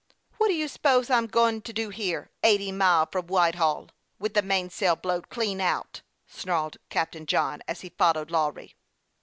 "What 0.39 0.47
do 0.47 0.55
you 0.55 0.67
s'pose 0.67 1.11
I'm 1.11 1.27
goin' 1.27 1.61
to 1.61 1.71
do 1.71 1.89
here, 1.89 2.31
eighty 2.41 2.71
mile 2.71 3.05
from 3.11 3.27
Whitehall, 3.27 3.89
with 4.17 4.33
the 4.33 4.41
mainsail 4.41 4.95
blowed 4.95 5.29
clean 5.29 5.61
out?" 5.61 6.01
snarled 6.25 6.77
Captain 6.89 7.27
John, 7.27 7.61
as 7.67 7.81
he 7.81 7.89
followed 7.89 8.31
Lawry. 8.31 8.75